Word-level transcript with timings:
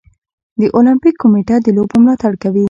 د 0.59 0.61
المپیک 0.77 1.15
کمیټه 1.21 1.55
د 1.61 1.67
لوبو 1.77 1.95
ملاتړ 2.03 2.33
کوي. 2.43 2.59